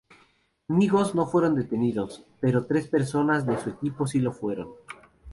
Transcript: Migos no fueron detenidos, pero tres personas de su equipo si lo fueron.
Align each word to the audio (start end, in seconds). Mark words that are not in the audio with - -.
Migos 0.67 1.13
no 1.13 1.27
fueron 1.27 1.53
detenidos, 1.53 2.25
pero 2.39 2.65
tres 2.65 2.87
personas 2.87 3.45
de 3.45 3.55
su 3.61 3.69
equipo 3.69 4.07
si 4.07 4.19
lo 4.19 4.31
fueron. 4.33 4.69